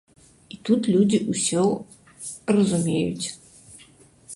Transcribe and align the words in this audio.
І 0.55 0.57
тут 0.69 0.89
людзі 0.95 1.19
ўсё 1.33 1.67
разумеюць. 2.53 3.27